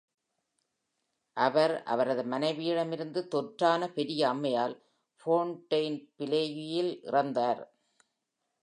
அவர் 1.37 1.73
அவரது 1.83 2.23
மனைவியிடம் 2.23 2.91
இருந்து 2.91 3.27
தொற்றான 3.35 3.91
பெரிய 3.93 4.21
அம்மையால் 4.29 4.75
ஃபோன்டெயின்பிலேயுயில் 5.21 6.93
இறந்தார். 7.03 7.63